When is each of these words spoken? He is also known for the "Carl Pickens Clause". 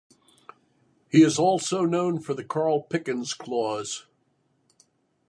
He 1.11 1.21
is 1.21 1.37
also 1.37 1.85
known 1.85 2.21
for 2.21 2.33
the 2.33 2.43
"Carl 2.43 2.81
Pickens 2.81 3.35
Clause". 3.35 4.07